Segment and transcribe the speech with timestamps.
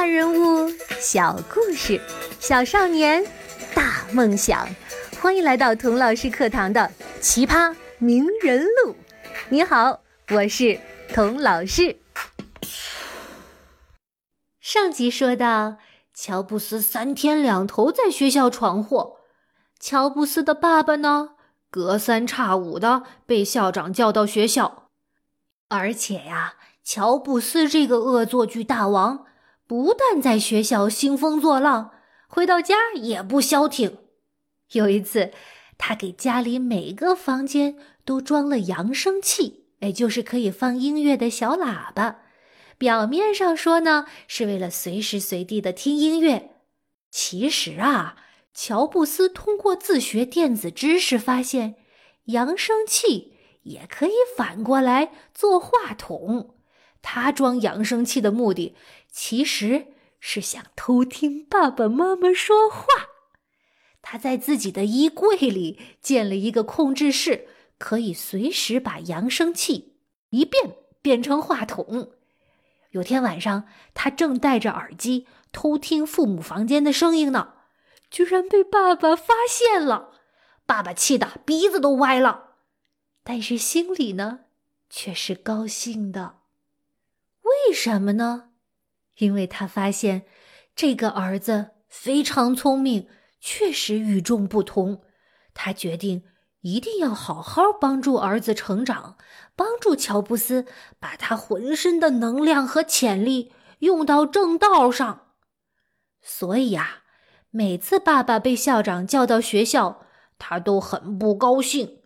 [0.00, 2.00] 大人物，小故事，
[2.40, 3.22] 小少年，
[3.74, 4.66] 大梦想。
[5.20, 6.90] 欢迎来到童老师课堂的
[7.20, 8.92] 《奇葩名人录》。
[9.50, 10.00] 你好，
[10.30, 10.80] 我是
[11.12, 11.98] 童老师。
[14.58, 15.76] 上集说到，
[16.14, 19.18] 乔布斯三天两头在学校闯祸。
[19.78, 21.32] 乔布斯的爸爸呢，
[21.70, 24.88] 隔三差五的被校长叫到学校，
[25.68, 26.54] 而且呀。
[26.82, 29.26] 乔布斯这个恶作剧大王，
[29.70, 31.92] 不但在学校兴风作浪，
[32.26, 33.98] 回到家也不消停。
[34.72, 35.30] 有一次，
[35.78, 42.22] 他给家里每个房间都装了扬声器，也就是可以放音乐的小喇叭。
[42.78, 46.56] 表面上说呢，是为了随时随地的听音乐。
[47.12, 48.16] 其实啊，
[48.52, 51.76] 乔布斯通过自学电子知识，发现
[52.24, 56.56] 扬声器也可以反过来做话筒。
[57.02, 58.76] 他装扬声器的目的，
[59.10, 59.88] 其实
[60.20, 62.84] 是想偷听爸爸妈妈说话。
[64.02, 69.96] 他在自己的衣柜里建了一个控制室，可以随时把扬声器
[70.30, 72.12] 一变变成话筒。
[72.90, 77.54] 有天晚上，他正戴着耳机偷听父母房间的声音呢，
[78.10, 80.10] 居然被爸爸发现了。
[80.66, 82.54] 爸爸气得鼻子都歪了，
[83.22, 84.40] 但是心里呢，
[84.88, 86.39] 却是高兴的。
[87.70, 88.50] 为什么呢？
[89.18, 90.26] 因为他发现
[90.74, 93.06] 这个儿子非常聪明，
[93.40, 95.02] 确实与众不同。
[95.54, 96.24] 他决定
[96.62, 99.16] 一定要好好帮助儿子成长，
[99.54, 100.66] 帮助乔布斯
[100.98, 105.28] 把他浑身的能量和潜力用到正道上。
[106.20, 107.04] 所以啊，
[107.50, 110.04] 每次爸爸被校长叫到学校，
[110.40, 112.00] 他都很不高兴。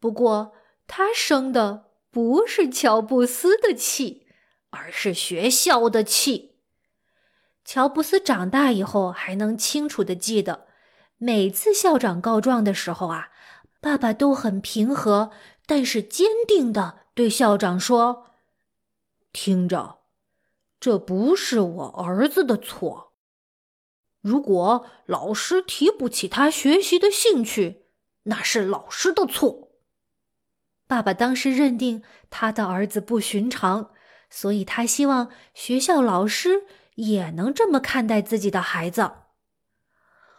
[0.00, 0.54] 不过，
[0.86, 4.22] 他生的不是乔布斯的气。
[4.76, 6.56] 而是学校的气。
[7.64, 10.68] 乔布斯长大以后还能清楚的记得，
[11.18, 13.30] 每次校长告状的时候啊，
[13.80, 15.32] 爸爸都很平和，
[15.66, 18.26] 但是坚定的对校长说
[19.32, 19.98] ：“听着，
[20.78, 23.14] 这不是我儿子的错。
[24.20, 27.86] 如果老师提不起他学习的兴趣，
[28.24, 29.70] 那是老师的错。”
[30.86, 33.90] 爸爸当时认定他的儿子不寻常。
[34.28, 36.64] 所以他希望学校老师
[36.96, 39.12] 也能这么看待自己的孩子。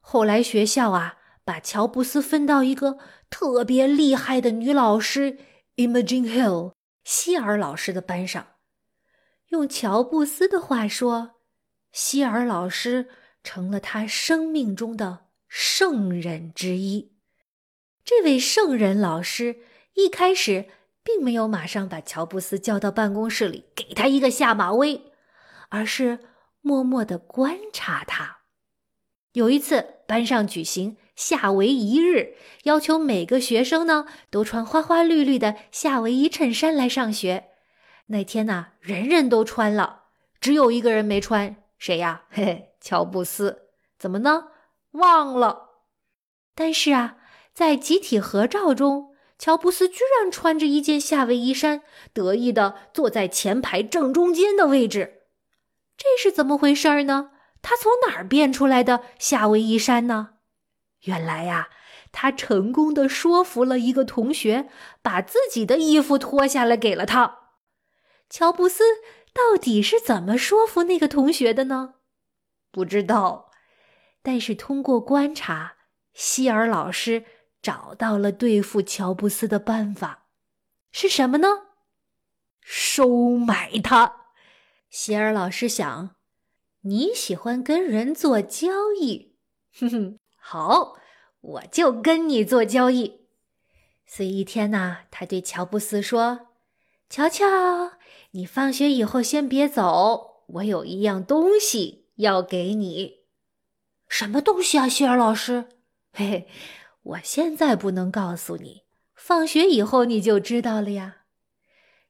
[0.00, 2.98] 后来学校啊，把乔布斯分到一个
[3.30, 5.38] 特别厉害的女老师
[5.76, 6.72] Imogen Hill
[7.04, 8.46] 希尔老师的班上。
[9.48, 11.36] 用乔布斯的话说，
[11.92, 13.08] 希尔老师
[13.42, 17.16] 成了他生命中的圣人之一。
[18.04, 19.60] 这位圣人老师
[19.94, 20.66] 一开始。
[21.02, 25.10] 并没有马上把乔布斯叫到办公室里给他一个下马威，
[25.68, 26.20] 而是
[26.60, 28.42] 默默的观察他。
[29.32, 37.48] 有一次，班上举行夏威夷日，要求每个学生呢都穿花花绿绿的夏威夷衬衫来上学。
[38.06, 40.04] 那天呢，人人都穿了，
[40.40, 42.22] 只有一个人没穿，谁呀？
[42.30, 43.70] 嘿嘿，乔布斯。
[43.98, 44.50] 怎么呢？
[44.92, 45.70] 忘了。
[46.54, 47.16] 但是啊，
[47.52, 49.09] 在集体合照中。
[49.40, 51.80] 乔布斯居然穿着一件夏威夷衫，
[52.12, 55.22] 得意地坐在前排正中间的位置。
[55.96, 57.30] 这是怎么回事儿呢？
[57.62, 60.34] 他从哪儿变出来的夏威夷衫呢？
[61.04, 61.70] 原来呀，
[62.12, 64.68] 他成功的说服了一个同学，
[65.00, 67.38] 把自己的衣服脱下来给了他。
[68.28, 68.84] 乔布斯
[69.32, 71.94] 到底是怎么说服那个同学的呢？
[72.70, 73.50] 不知道。
[74.22, 75.76] 但是通过观察，
[76.12, 77.24] 希尔老师。
[77.62, 80.26] 找到了对付乔布斯的办法，
[80.90, 81.48] 是什么呢？
[82.60, 84.26] 收买他。
[84.88, 86.16] 希尔老师想，
[86.82, 89.34] 你喜欢跟人做交易，
[89.78, 90.96] 哼哼，好，
[91.40, 93.26] 我就跟你做交易。
[94.06, 96.48] 所以一天呢，他对乔布斯说
[97.08, 97.46] ：“乔乔，
[98.32, 103.20] 你放学以后先别走，我有一样东西要给你。
[104.08, 105.68] 什么东西啊，希尔老师？
[106.12, 106.48] 嘿嘿。”
[107.02, 108.82] 我现在不能告诉你，
[109.14, 111.16] 放学以后你就知道了呀。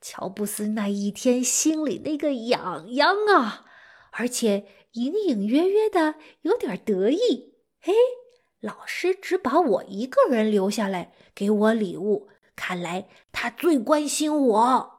[0.00, 3.64] 乔布斯那一天心里那个痒痒啊，
[4.12, 7.54] 而且隐隐约约的有点得意。
[7.80, 7.94] 嘿，
[8.60, 14.90] 老师只把我一个人留下来给我礼物，看来他最关心我。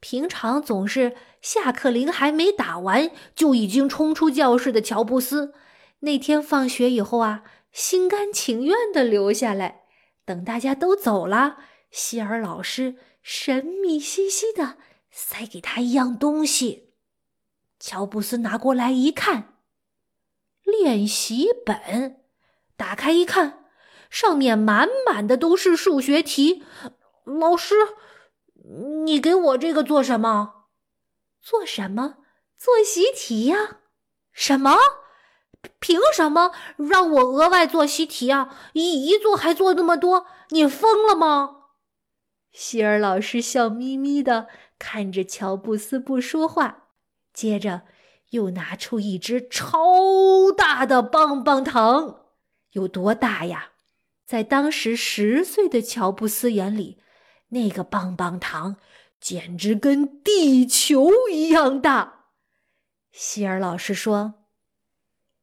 [0.00, 5.52] 平常总是下课铃还没打完就已经冲出教室的乔布斯，
[6.00, 7.44] 那天放学以后啊。
[7.72, 9.86] 心甘情愿地留下来，
[10.24, 11.58] 等大家都走了，
[11.90, 14.76] 希尔老师神秘兮兮地
[15.10, 16.92] 塞给他一样东西。
[17.78, 19.58] 乔布斯拿过来一看，
[20.62, 22.22] 练习本，
[22.76, 23.64] 打开一看，
[24.10, 26.62] 上面满满的都是数学题。
[27.24, 27.74] 老师，
[29.04, 30.66] 你给我这个做什么？
[31.40, 32.18] 做什么？
[32.56, 33.80] 做习题呀？
[34.30, 34.76] 什么？
[35.78, 38.56] 凭什么让我额外做习题啊？
[38.72, 41.56] 一一做还做那么多，你疯了吗？
[42.52, 44.48] 希尔老师笑眯眯的
[44.78, 46.88] 看着乔布斯不说话，
[47.32, 47.82] 接着
[48.30, 52.26] 又拿出一只超大的棒棒糖，
[52.72, 53.70] 有多大呀？
[54.26, 56.98] 在当时十岁的乔布斯眼里，
[57.48, 58.76] 那个棒棒糖
[59.20, 62.26] 简直跟地球一样大。
[63.10, 64.34] 希尔老师说：“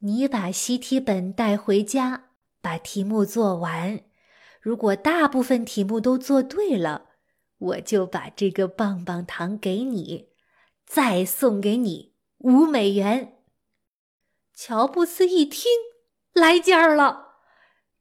[0.00, 2.30] 你把习题本带回家，
[2.60, 4.00] 把题目做完。”
[4.60, 7.06] 如果大部分题目都做对了，
[7.58, 10.28] 我就把这个棒棒糖给你，
[10.84, 13.38] 再送给你五美元。
[14.54, 15.70] 乔布斯一听，
[16.34, 17.36] 来劲儿了，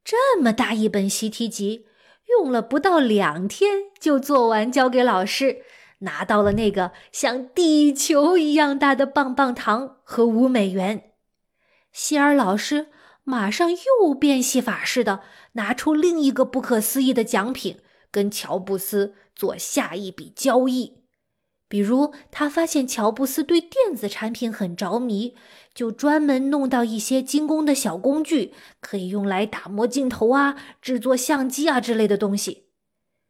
[0.04, 1.86] 这么大一本习题集，
[2.28, 5.64] 用了不到两天就做完，交给老师，
[6.00, 11.09] 拿到了那个像地球一样大的棒棒糖和五美元。
[11.92, 12.88] 希尔老师。
[13.26, 15.22] 马上又变戏法似的
[15.52, 17.78] 拿出另一个不可思议的奖品，
[18.10, 21.04] 跟乔布斯做下一笔交易。
[21.68, 25.36] 比如，他发现乔布斯对电子产品很着迷，
[25.76, 32.70] 就专门弄到一些精工的小工具，可以用来打磨镜头啊、制作相机啊之类的东西。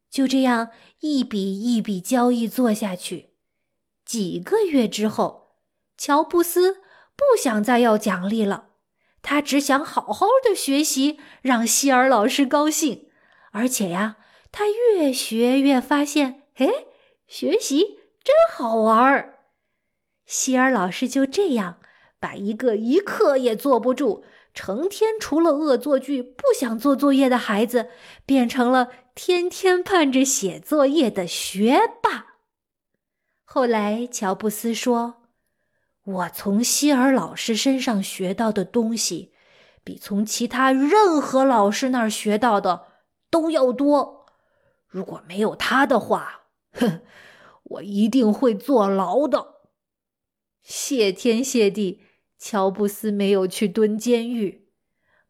[0.09, 0.69] 就这样
[1.01, 3.31] 一笔一笔交易做下去，
[4.05, 5.55] 几个月之后，
[5.97, 6.77] 乔布斯
[7.19, 8.69] 不想再要奖励了。
[9.21, 13.09] 他只想好好的学习，让希尔老师高兴。
[13.51, 14.15] 而且呀，
[14.49, 16.67] 他越学越发现，哎，
[17.27, 19.39] 学习真好玩儿。
[20.25, 21.79] 希尔老师就这样
[22.19, 24.23] 把一个一刻也坐不住、
[24.53, 27.89] 成天除了恶作剧不想做作业的孩子，
[28.25, 32.37] 变成了天天盼着写作业的学霸。
[33.43, 35.18] 后来，乔布斯说。
[36.09, 39.31] 我从希尔老师身上学到的东西，
[39.83, 42.87] 比从其他任何老师那儿学到的
[43.29, 44.25] 都要多。
[44.87, 47.01] 如果没有他的话，哼，
[47.63, 49.55] 我一定会坐牢的。
[50.63, 52.01] 谢天谢地，
[52.39, 54.69] 乔布斯没有去蹲监狱。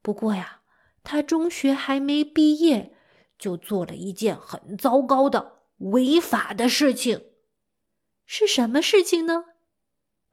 [0.02, 0.62] 不过呀，
[1.04, 2.94] 他中学还没毕业，
[3.38, 7.26] 就做了一件很糟糕的违法的事情。
[8.26, 9.46] 是什么事情呢？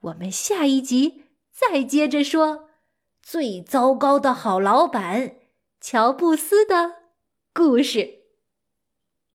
[0.01, 2.69] 我们下一集再接着说
[3.21, 5.37] 最糟糕的好老板
[5.81, 6.95] 乔布斯的
[7.53, 8.16] 故事。